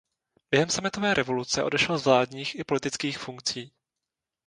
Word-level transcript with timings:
Během 0.51 0.69
sametové 0.69 1.13
revoluce 1.13 1.63
odešel 1.63 1.97
z 1.97 2.05
vládních 2.05 2.59
i 2.59 2.63
politických 2.63 3.17
funkcí. 3.17 3.71